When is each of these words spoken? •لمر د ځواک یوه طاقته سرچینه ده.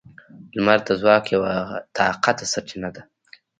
•لمر 0.55 0.79
د 0.87 0.89
ځواک 1.01 1.25
یوه 1.35 1.51
طاقته 1.97 2.45
سرچینه 2.53 2.89
ده. 2.95 3.01